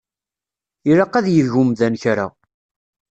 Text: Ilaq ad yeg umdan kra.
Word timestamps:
Ilaq 0.89 1.13
ad 1.19 1.27
yeg 1.35 1.53
umdan 1.61 1.95
kra. 2.01 2.27